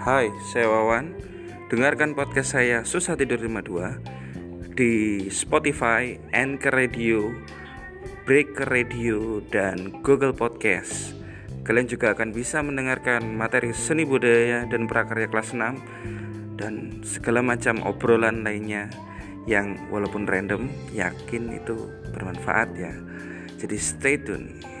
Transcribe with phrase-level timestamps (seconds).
[0.00, 1.12] Hai, saya Wawan.
[1.68, 4.00] Dengarkan podcast saya Susah Tidur 52
[4.72, 7.36] di Spotify, Anchor Radio,
[8.24, 11.12] Breaker Radio, dan Google Podcast.
[11.68, 17.84] Kalian juga akan bisa mendengarkan materi seni budaya dan prakarya kelas 6 dan segala macam
[17.84, 18.88] obrolan lainnya
[19.44, 22.96] yang walaupun random, yakin itu bermanfaat ya.
[23.60, 24.75] Jadi stay tune.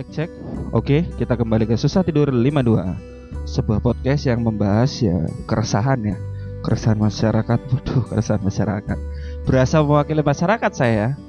[0.00, 0.30] Cek cek.
[0.72, 3.44] Oke, kita kembali ke Susah Tidur 52.
[3.44, 6.16] Sebuah podcast yang membahas ya keresahan ya.
[6.64, 7.60] Keresahan masyarakat.
[7.68, 8.96] Waduh, keresahan masyarakat.
[9.44, 11.20] Berasa mewakili masyarakat saya.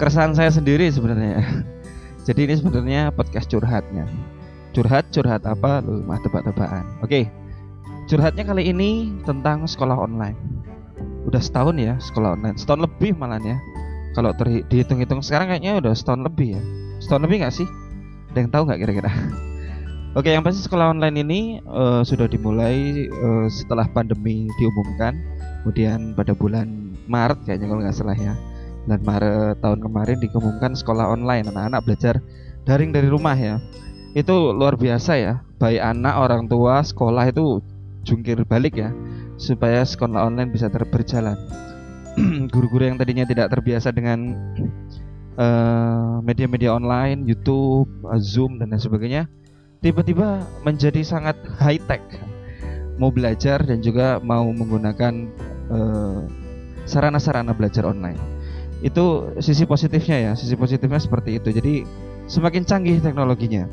[0.00, 1.44] Keresahan saya sendiri sebenarnya.
[2.24, 4.08] Jadi ini sebenarnya podcast curhatnya.
[4.72, 5.84] Curhat, curhat apa?
[5.84, 7.04] Lu mah tebak-tebakan.
[7.04, 7.28] Oke.
[8.08, 10.40] Curhatnya kali ini tentang sekolah online.
[11.28, 12.56] Udah setahun ya sekolah online.
[12.56, 13.60] Setahun lebih malah ya.
[14.16, 14.32] Kalau
[14.72, 16.62] dihitung-hitung sekarang kayaknya udah setahun lebih ya.
[17.04, 17.68] Setahun lebih nggak sih?
[18.34, 19.10] Ada yang tahu nggak kira-kira?
[20.18, 21.40] Oke, yang pasti sekolah online ini
[21.70, 25.14] uh, sudah dimulai uh, setelah pandemi diumumkan,
[25.62, 28.34] kemudian pada bulan Maret kayaknya kalau nggak salah ya,
[28.90, 32.18] bulan Maret tahun kemarin diumumkan sekolah online, anak-anak belajar
[32.66, 33.62] daring dari rumah ya.
[34.18, 37.62] Itu luar biasa ya, baik anak, orang tua, sekolah itu
[38.02, 38.90] jungkir balik ya,
[39.38, 41.38] supaya sekolah online bisa terberjalan.
[42.54, 44.34] Guru-guru yang tadinya tidak terbiasa dengan
[46.22, 49.22] media-media uh, online, YouTube, uh, Zoom dan lain sebagainya,
[49.82, 52.00] tiba-tiba menjadi sangat high tech.
[52.96, 55.26] Mau belajar dan juga mau menggunakan
[55.66, 56.20] eh,
[56.86, 58.16] sarana-sarana belajar online.
[58.86, 61.50] Itu sisi positifnya ya, sisi positifnya seperti itu.
[61.50, 61.82] Jadi
[62.30, 63.66] semakin canggih teknologinya.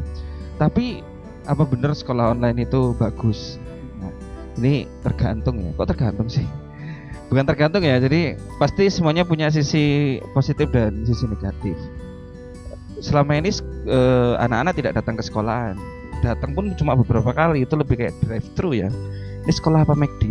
[0.62, 1.04] Tapi
[1.44, 3.60] apa benar sekolah online itu bagus?
[4.00, 4.08] Nah,
[4.56, 5.70] ini tergantung ya.
[5.76, 6.48] Kok tergantung sih?
[7.32, 11.72] Bukan tergantung ya jadi pasti semuanya punya sisi positif dan sisi negatif.
[13.00, 13.48] Selama ini
[13.88, 15.80] eh, anak-anak tidak datang ke sekolahan.
[16.20, 18.92] Datang pun cuma beberapa kali itu lebih kayak drive thru ya.
[19.48, 20.28] Ini sekolah apa McD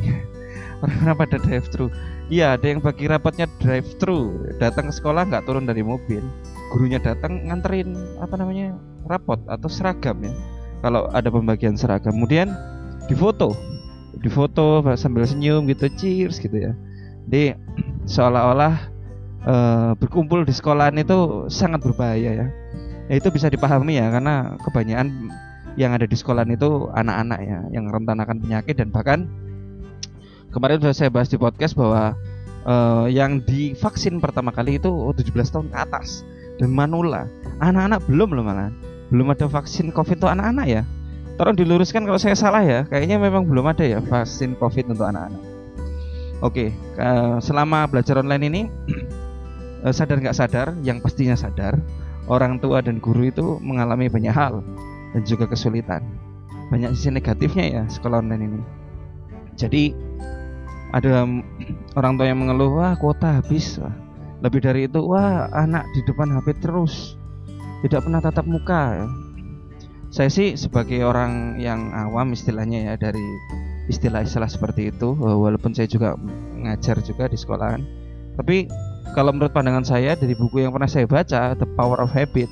[0.86, 1.94] orang-orang pada drive thru
[2.34, 6.22] iya ada yang bagi rapatnya drive thru datang ke sekolah nggak turun dari mobil.
[6.70, 8.78] Gurunya datang nganterin apa namanya
[9.10, 10.30] rapot atau seragam ya.
[10.86, 12.14] Kalau ada pembagian seragam.
[12.14, 12.54] Kemudian
[13.10, 13.58] difoto.
[14.22, 16.78] Difoto sambil senyum gitu cheers gitu ya
[17.32, 17.56] jadi
[18.12, 18.92] seolah-olah
[19.48, 19.56] e,
[20.04, 22.48] berkumpul di sekolahan itu sangat berbahaya ya.
[23.08, 23.14] ya.
[23.16, 25.32] Itu bisa dipahami ya karena kebanyakan
[25.80, 29.32] yang ada di sekolahan itu anak-anak ya yang rentan akan penyakit dan bahkan
[30.52, 32.20] kemarin sudah saya bahas di podcast bahwa
[32.68, 32.76] e,
[33.16, 36.28] yang divaksin pertama kali itu 17 tahun ke atas
[36.60, 37.32] dan manula.
[37.64, 38.76] Anak-anak belum loh malah.
[39.08, 40.84] Belum ada vaksin Covid untuk anak-anak ya.
[41.40, 42.84] Tolong diluruskan kalau saya salah ya.
[42.92, 45.51] Kayaknya memang belum ada ya vaksin Covid untuk anak-anak.
[46.42, 48.62] Oke, okay, selama belajar online ini
[49.86, 51.78] eh, sadar nggak sadar, yang pastinya sadar,
[52.26, 54.66] orang tua dan guru itu mengalami banyak hal
[55.14, 56.02] dan juga kesulitan.
[56.74, 58.62] Banyak sisi negatifnya ya sekolah online ini.
[59.54, 59.94] Jadi
[60.98, 61.30] ada
[62.02, 63.94] orang tua yang mengeluh, wah kuota habis, wah.
[64.42, 67.22] lebih dari itu, wah anak di depan HP terus,
[67.86, 68.98] tidak pernah tatap muka.
[68.98, 69.08] Ya.
[70.10, 73.22] Saya sih sebagai orang yang awam istilahnya ya dari
[73.92, 76.16] istilah-istilah seperti itu walaupun saya juga
[76.64, 77.84] ngajar juga di sekolahan
[78.40, 78.72] tapi
[79.12, 82.48] kalau menurut pandangan saya dari buku yang pernah saya baca The Power of Habit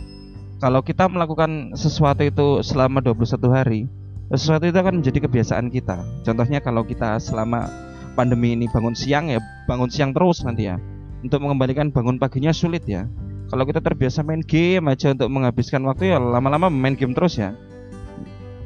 [0.60, 3.88] kalau kita melakukan sesuatu itu selama 21 hari
[4.30, 6.06] sesuatu itu akan menjadi kebiasaan kita.
[6.22, 7.66] Contohnya kalau kita selama
[8.14, 10.78] pandemi ini bangun siang ya bangun siang terus nanti ya.
[11.20, 13.10] Untuk mengembalikan bangun paginya sulit ya.
[13.50, 17.58] Kalau kita terbiasa main game aja untuk menghabiskan waktu ya lama-lama main game terus ya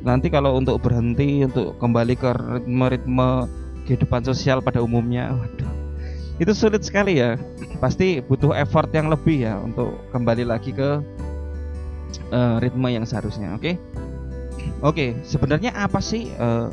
[0.04, 3.48] nanti kalau untuk berhenti untuk kembali ke ritme-ritme
[3.88, 5.72] kehidupan sosial pada umumnya waduh.
[6.38, 7.40] Itu sulit sekali ya.
[7.84, 11.00] Pasti butuh effort yang lebih ya untuk kembali lagi ke
[12.36, 13.64] uh, ritme yang seharusnya oke?
[13.64, 13.76] Okay?
[14.84, 16.68] oke okay, sebenarnya apa sih uh,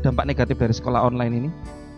[0.00, 1.50] dampak negatif dari sekolah online ini?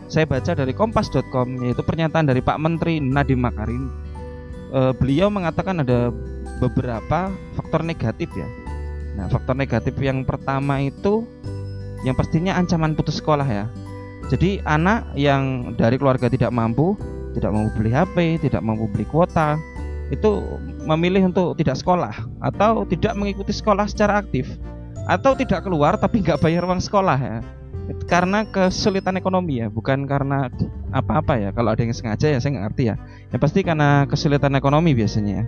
[0.08, 3.92] Saya baca dari kompas.com yaitu pernyataan dari Pak Menteri Nadiem Makarim.
[4.72, 6.12] Uh, beliau mengatakan ada
[6.60, 8.48] beberapa faktor negatif ya
[9.16, 11.24] Nah, faktor negatif yang pertama itu
[12.02, 13.66] yang pastinya ancaman putus sekolah ya.
[14.28, 16.94] Jadi anak yang dari keluarga tidak mampu,
[17.32, 19.56] tidak mampu beli HP, tidak mampu beli kuota,
[20.08, 20.44] itu
[20.84, 24.48] memilih untuk tidak sekolah atau tidak mengikuti sekolah secara aktif
[25.08, 27.38] atau tidak keluar tapi nggak bayar uang sekolah ya
[28.04, 30.52] karena kesulitan ekonomi ya bukan karena
[30.92, 32.96] apa-apa ya kalau ada yang sengaja ya saya nggak ngerti ya
[33.32, 35.44] yang pasti karena kesulitan ekonomi biasanya ya.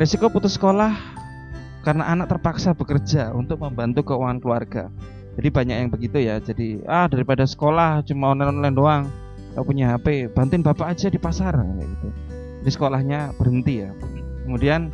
[0.00, 1.19] risiko putus sekolah
[1.80, 4.92] karena anak terpaksa bekerja untuk membantu keuangan keluarga.
[5.40, 6.36] Jadi banyak yang begitu ya.
[6.42, 9.02] Jadi ah daripada sekolah cuma online-online doang,
[9.56, 12.08] nggak punya HP, bantuin bapak aja di pasar gitu.
[12.60, 13.90] Di sekolahnya berhenti ya.
[14.44, 14.92] Kemudian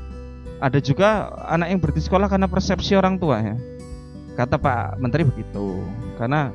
[0.63, 3.57] ada juga anak yang berhenti sekolah karena persepsi orang tua ya.
[4.39, 5.83] Kata Pak Menteri begitu.
[6.21, 6.53] Karena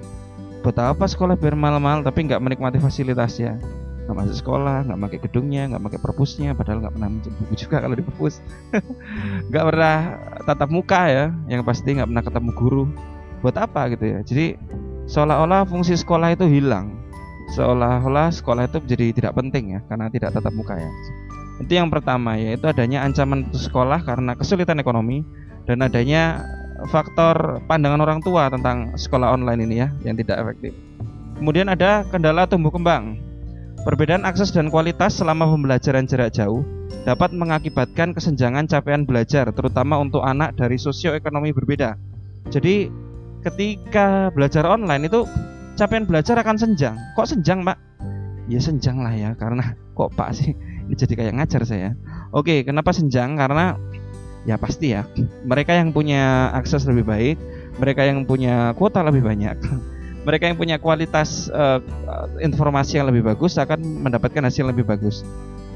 [0.61, 3.57] buat apa sekolah biar mahal-mahal tapi nggak menikmati fasilitasnya
[4.11, 7.79] nggak masuk sekolah nggak pakai gedungnya nggak pakai perpusnya padahal nggak pernah minjem buku juga
[7.79, 8.43] kalau di perpus.
[9.51, 9.95] Nggak pernah
[10.43, 12.83] tatap muka ya yang pasti nggak pernah ketemu guru.
[13.39, 14.19] Buat apa gitu ya?
[14.21, 14.59] Jadi
[15.07, 16.91] seolah-olah fungsi sekolah itu hilang.
[17.55, 20.91] Seolah-olah sekolah itu menjadi tidak penting ya karena tidak tatap muka ya.
[21.63, 25.23] Itu yang pertama yaitu adanya ancaman sekolah karena kesulitan ekonomi
[25.63, 26.43] dan adanya
[26.89, 30.73] faktor pandangan orang tua tentang sekolah online ini ya yang tidak efektif.
[31.37, 33.17] Kemudian ada kendala tumbuh kembang.
[33.81, 36.61] Perbedaan akses dan kualitas selama pembelajaran jarak jauh
[37.01, 41.97] dapat mengakibatkan kesenjangan capaian belajar, terutama untuk anak dari sosioekonomi berbeda.
[42.53, 42.93] Jadi,
[43.41, 45.25] ketika belajar online itu
[45.81, 46.93] capaian belajar akan senjang.
[47.17, 47.77] Kok senjang, Pak?
[48.45, 50.53] Ya senjang lah ya, karena kok Pak sih
[50.85, 51.97] ini jadi kayak ngajar saya.
[52.37, 53.33] Oke, kenapa senjang?
[53.33, 53.81] Karena
[54.45, 55.09] ya pasti ya,
[55.41, 57.37] mereka yang punya akses lebih baik,
[57.81, 59.57] mereka yang punya kuota lebih banyak
[60.21, 61.81] mereka yang punya kualitas uh,
[62.37, 65.25] informasi yang lebih bagus akan mendapatkan hasil yang lebih bagus.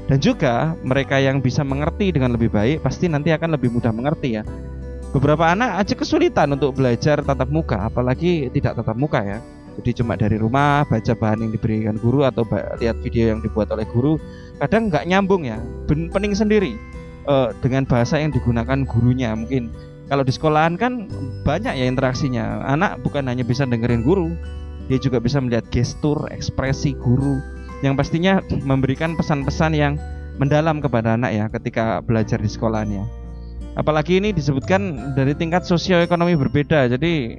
[0.06, 4.38] Dan juga mereka yang bisa mengerti dengan lebih baik pasti nanti akan lebih mudah mengerti
[4.38, 4.46] ya.
[5.10, 9.38] Beberapa anak aja kesulitan untuk belajar tatap muka, apalagi tidak tatap muka ya.
[9.76, 12.46] Jadi cuma dari rumah baca bahan yang diberikan guru atau
[12.80, 14.16] lihat video yang dibuat oleh guru,
[14.62, 15.58] kadang nggak nyambung ya,
[15.88, 16.78] pening sendiri
[17.28, 19.74] uh, dengan bahasa yang digunakan gurunya mungkin
[20.06, 21.10] kalau di sekolahan kan
[21.42, 22.62] banyak ya interaksinya.
[22.66, 24.34] Anak bukan hanya bisa dengerin guru,
[24.86, 27.42] dia juga bisa melihat gestur, ekspresi guru
[27.84, 29.98] yang pastinya memberikan pesan-pesan yang
[30.40, 33.04] mendalam kepada anak ya ketika belajar di sekolahnya.
[33.76, 36.88] Apalagi ini disebutkan dari tingkat sosioekonomi berbeda.
[36.88, 37.36] Jadi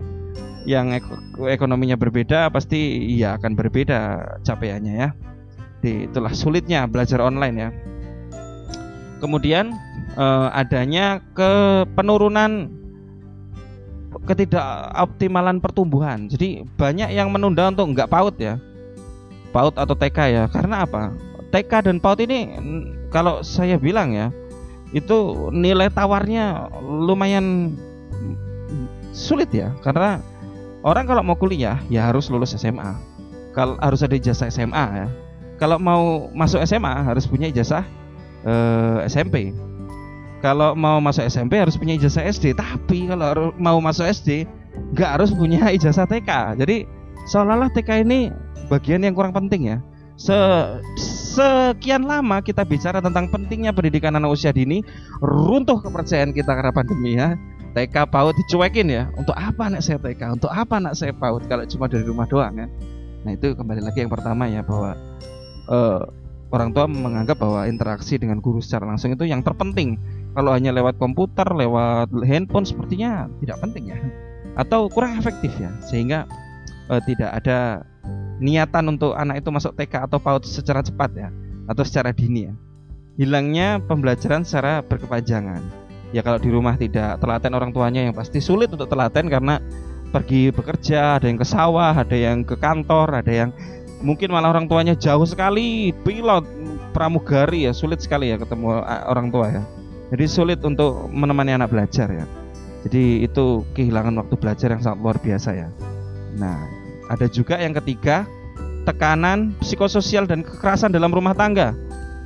[0.67, 0.93] yang
[1.41, 3.99] ekonominya berbeda pasti ya akan berbeda
[4.45, 5.09] capaiannya ya.
[5.81, 7.69] Itulah sulitnya belajar online ya.
[9.17, 9.73] Kemudian
[10.17, 12.69] eh, adanya ke penurunan
[14.25, 16.25] ketidakoptimalan pertumbuhan.
[16.31, 18.55] Jadi banyak yang menunda untuk nggak PAUD ya.
[19.51, 20.43] PAUD atau TK ya.
[20.49, 21.13] Karena apa?
[21.53, 22.39] TK dan PAUD ini
[23.13, 24.33] kalau saya bilang ya,
[24.91, 27.75] itu nilai tawarnya lumayan
[29.11, 29.71] sulit ya.
[29.83, 30.19] Karena
[30.83, 32.95] orang kalau mau kuliah ya harus lulus SMA.
[33.55, 35.07] Kalau harus ada ijazah SMA ya.
[35.57, 37.81] Kalau mau masuk SMA harus punya ijazah
[38.47, 39.51] eh, SMP
[40.39, 44.47] kalau mau masuk SMP harus punya ijazah SD tapi kalau mau masuk SD
[44.95, 46.87] nggak harus punya ijazah TK jadi
[47.27, 48.31] seolah-olah TK ini
[48.71, 49.77] bagian yang kurang penting ya.
[50.17, 50.33] Se
[50.97, 54.81] sekian lama kita bicara tentang pentingnya pendidikan anak usia dini
[55.21, 57.37] runtuh kepercayaan kita karena pandemi ya.
[57.77, 59.03] TK PAUD dicuekin ya.
[59.13, 62.55] Untuk apa anak saya TK untuk apa anak saya PAUD kalau cuma dari rumah doang
[62.57, 62.67] ya?
[63.21, 64.97] Nah itu kembali lagi yang pertama ya bahwa
[65.69, 66.01] uh,
[66.51, 69.99] orang tua menganggap bahwa interaksi dengan guru secara langsung itu yang terpenting
[70.37, 73.97] kalau hanya lewat komputer, lewat handphone sepertinya tidak penting ya.
[74.53, 76.29] Atau kurang efektif ya, sehingga
[76.93, 77.81] uh, tidak ada
[78.37, 81.29] niatan untuk anak itu masuk TK atau PAUD secara cepat ya,
[81.65, 82.53] atau secara dini ya.
[83.17, 85.89] Hilangnya pembelajaran secara berkepanjangan.
[86.13, 89.57] Ya kalau di rumah tidak telaten orang tuanya yang pasti sulit untuk telaten karena
[90.13, 93.49] pergi bekerja, ada yang ke sawah, ada yang ke kantor, ada yang
[94.01, 96.45] mungkin malah orang tuanya jauh sekali, pilot,
[96.93, 99.63] pramugari ya, sulit sekali ya ketemu eh, orang tua ya.
[100.13, 102.25] Jadi sulit untuk menemani anak belajar ya.
[102.87, 105.67] Jadi itu kehilangan waktu belajar yang sangat luar biasa ya.
[106.39, 106.55] Nah,
[107.11, 108.23] ada juga yang ketiga,
[108.87, 111.75] tekanan psikososial dan kekerasan dalam rumah tangga.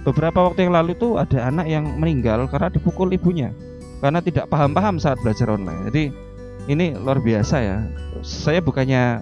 [0.05, 3.53] Beberapa waktu yang lalu tuh ada anak yang meninggal karena dipukul ibunya
[4.01, 5.81] karena tidak paham-paham saat belajar online.
[5.89, 6.03] Jadi
[6.69, 7.77] ini luar biasa ya.
[8.25, 9.21] Saya bukannya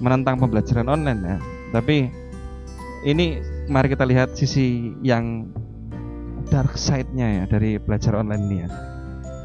[0.00, 1.36] menentang pembelajaran online ya,
[1.70, 2.10] tapi
[3.06, 5.48] ini mari kita lihat sisi yang
[6.50, 8.68] dark side-nya ya dari belajar online ini ya.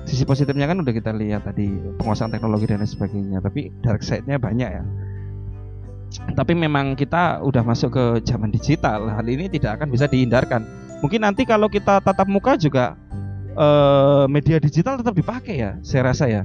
[0.05, 4.38] Sisi positifnya kan udah kita lihat tadi penguasaan teknologi dan lain sebagainya, tapi dark side-nya
[4.38, 4.84] banyak ya.
[6.15, 10.62] Tapi memang kita udah masuk ke zaman digital, hal ini tidak akan bisa dihindarkan.
[11.01, 12.98] Mungkin nanti kalau kita tatap muka juga
[13.53, 16.41] eh, media digital tetap dipakai ya, saya rasa ya.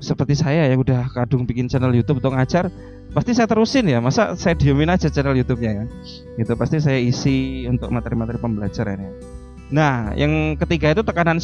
[0.00, 2.72] Seperti saya yang udah kadung bikin channel YouTube untuk ngajar,
[3.10, 3.98] pasti saya terusin ya.
[3.98, 5.84] Masa saya diemin aja channel YouTube-nya ya.
[6.38, 9.12] Gitu pasti saya isi untuk materi-materi pembelajaran ya.
[9.70, 11.38] Nah, yang ketiga itu tekanan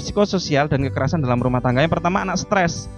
[0.00, 1.84] psikososial dan kekerasan dalam rumah tangga.
[1.84, 2.88] Yang pertama anak stres.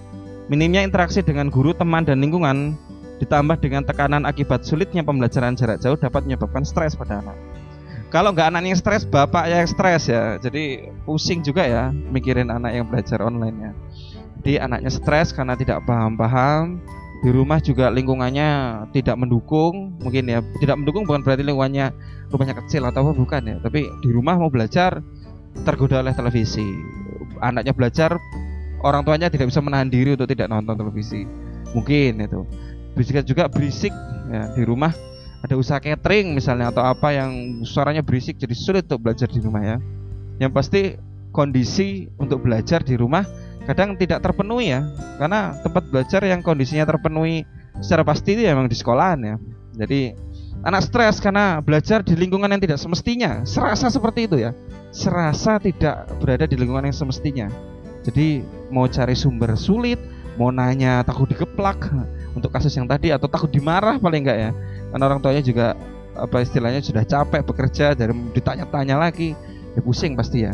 [0.46, 2.74] Minimnya interaksi dengan guru, teman dan lingkungan
[3.20, 7.36] ditambah dengan tekanan akibat sulitnya pembelajaran jarak jauh dapat menyebabkan stres pada anak.
[8.10, 10.40] Kalau nggak anak yang stres, bapak yang stres ya.
[10.42, 13.72] Jadi pusing juga ya mikirin anak yang belajar online ya.
[14.40, 16.82] Jadi anaknya stres karena tidak paham-paham,
[17.20, 18.48] di rumah juga lingkungannya
[18.96, 21.92] tidak mendukung mungkin ya tidak mendukung bukan berarti lingkungannya
[22.30, 23.56] rumahnya kecil atau apa bukan ya.
[23.60, 25.02] Tapi di rumah mau belajar
[25.66, 26.64] tergoda oleh televisi.
[27.42, 28.16] Anaknya belajar
[28.86, 31.26] orang tuanya tidak bisa menahan diri untuk tidak nonton televisi.
[31.74, 32.46] Mungkin itu.
[32.94, 33.92] Bisa juga berisik
[34.30, 34.94] ya, di rumah.
[35.40, 39.62] Ada usaha catering misalnya atau apa yang suaranya berisik jadi sulit untuk belajar di rumah
[39.64, 39.76] ya.
[40.36, 40.82] Yang pasti
[41.32, 43.24] kondisi untuk belajar di rumah
[43.70, 44.82] kadang tidak terpenuhi ya.
[45.16, 47.46] Karena tempat belajar yang kondisinya terpenuhi
[47.78, 49.34] secara pasti itu ya memang di sekolahan ya.
[49.78, 50.12] Jadi
[50.66, 53.46] anak stres karena belajar di lingkungan yang tidak semestinya.
[53.46, 54.50] Serasa seperti itu ya.
[54.90, 57.46] Serasa tidak berada di lingkungan yang semestinya.
[58.02, 58.42] Jadi
[58.74, 60.00] mau cari sumber sulit
[60.40, 61.90] mau nanya takut dikeplak
[62.32, 64.50] untuk kasus yang tadi atau takut dimarah paling enggak ya.
[64.90, 65.78] Karena orang tuanya juga
[66.16, 69.36] apa istilahnya sudah capek bekerja jadi ditanya-tanya lagi.
[69.78, 70.50] Ya pusing pasti ya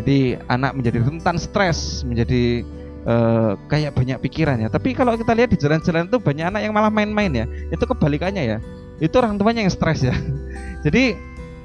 [0.00, 2.66] jadi anak menjadi rentan stres, menjadi
[3.06, 4.68] uh, kayak banyak pikiran ya.
[4.68, 7.46] Tapi kalau kita lihat di jalan-jalan itu banyak anak yang malah main-main ya.
[7.70, 8.58] Itu kebalikannya ya.
[8.98, 10.14] Itu orang tuanya yang stres ya.
[10.84, 11.14] Jadi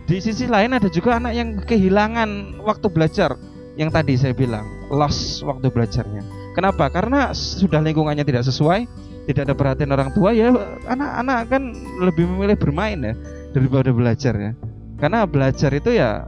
[0.06, 3.34] di sisi lain ada juga anak yang kehilangan waktu belajar
[3.78, 6.26] yang tadi saya bilang lost waktu belajarnya.
[6.54, 6.90] Kenapa?
[6.90, 8.90] Karena sudah lingkungannya tidak sesuai,
[9.30, 10.50] tidak ada perhatian orang tua ya
[10.90, 11.64] anak-anak kan
[12.02, 13.14] lebih memilih bermain ya
[13.54, 14.52] daripada belajar ya.
[15.00, 16.28] Karena belajar itu ya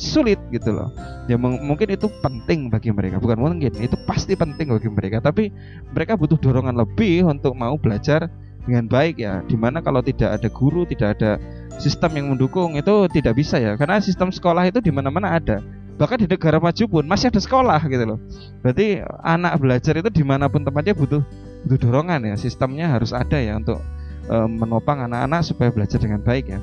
[0.00, 0.88] sulit gitu loh.
[1.28, 5.20] Ya mungkin itu penting bagi mereka, bukan mungkin itu pasti penting bagi mereka.
[5.20, 5.52] Tapi
[5.92, 8.32] mereka butuh dorongan lebih untuk mau belajar
[8.64, 9.44] dengan baik ya.
[9.44, 11.36] Di mana kalau tidak ada guru, tidak ada
[11.76, 13.76] sistem yang mendukung itu tidak bisa ya.
[13.76, 15.60] Karena sistem sekolah itu di mana-mana ada.
[16.00, 18.18] Bahkan di negara maju pun masih ada sekolah gitu loh.
[18.64, 21.20] Berarti anak belajar itu di mana pun tempatnya butuh
[21.68, 22.34] butuh dorongan ya.
[22.40, 23.84] Sistemnya harus ada ya untuk
[24.24, 26.60] e, menopang anak-anak supaya belajar dengan baik ya.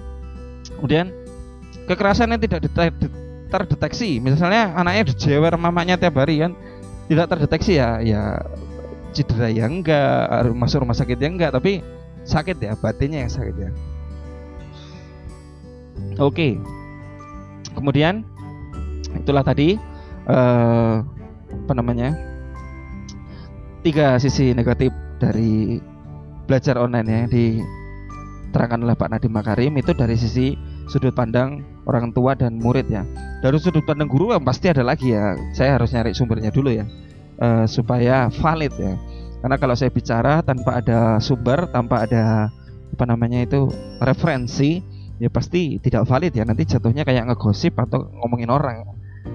[0.82, 1.14] Kemudian
[1.86, 2.66] kekerasan yang tidak
[3.48, 4.20] terdeteksi.
[4.20, 6.54] Misalnya anaknya dijewer mamanya tiap hari kan
[7.08, 8.44] tidak terdeteksi ya ya
[9.16, 11.80] cedera ya enggak masuk rumah sakit ya enggak tapi
[12.28, 13.72] sakit ya batinnya yang sakit ya.
[16.20, 16.60] Oke.
[17.74, 18.26] Kemudian
[19.16, 19.78] itulah tadi
[20.28, 20.96] eh,
[21.48, 22.12] apa namanya
[23.86, 25.80] tiga sisi negatif dari
[26.50, 32.34] belajar online ya diterangkan oleh Pak Nadiem Makarim itu dari sisi sudut pandang orang tua
[32.34, 33.04] dan murid ya.
[33.38, 35.38] Dari sudut pandang guru yang pasti ada lagi ya.
[35.54, 36.86] Saya harus nyari sumbernya dulu ya,
[37.38, 38.98] uh, supaya valid ya.
[39.46, 42.50] Karena kalau saya bicara tanpa ada sumber, tanpa ada
[42.98, 43.70] apa namanya itu
[44.02, 44.82] referensi,
[45.22, 46.44] ya pasti tidak valid ya.
[46.50, 48.82] Nanti jatuhnya kayak ngegosip atau ngomongin orang.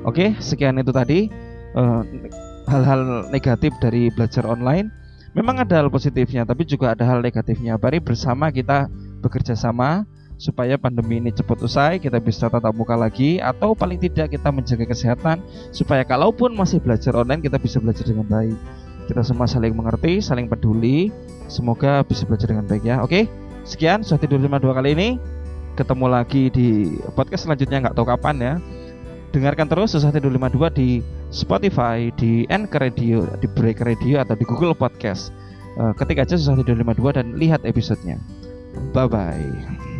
[0.02, 1.30] Oke, sekian itu tadi
[1.78, 2.00] eh,
[2.66, 4.90] hal-hal negatif dari belajar online.
[5.32, 7.80] Memang ada hal positifnya, tapi juga ada hal negatifnya.
[7.80, 8.90] Mari bersama kita
[9.22, 10.04] bekerja sama
[10.42, 14.90] supaya pandemi ini cepat usai, kita bisa tatap muka lagi atau paling tidak kita menjaga
[14.90, 15.38] kesehatan
[15.70, 18.58] supaya kalaupun masih belajar online kita bisa belajar dengan baik.
[19.06, 21.14] Kita semua saling mengerti, saling peduli.
[21.46, 22.98] Semoga bisa belajar dengan baik ya.
[23.06, 23.30] Oke,
[23.62, 25.08] sekian sudah tidur lima dua kali ini.
[25.78, 28.54] Ketemu lagi di podcast selanjutnya nggak tahu kapan ya.
[29.32, 31.00] Dengarkan terus Susah Tidur 52 di
[31.32, 35.32] Spotify, di Anchor Radio, di Break Radio atau di Google Podcast.
[35.80, 38.20] Eh, ketik aja Susah Tidur 52 dan lihat episodenya.
[38.92, 39.91] Bye bye.